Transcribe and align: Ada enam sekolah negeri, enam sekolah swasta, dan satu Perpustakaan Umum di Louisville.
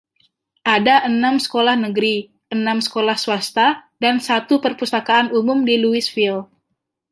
Ada 0.75 0.95
enam 1.09 1.35
sekolah 1.45 1.75
negeri, 1.85 2.15
enam 2.55 2.77
sekolah 2.85 3.17
swasta, 3.23 3.67
dan 4.03 4.15
satu 4.27 4.55
Perpustakaan 4.63 5.27
Umum 5.39 5.59
di 5.67 5.75
Louisville. 5.83 6.43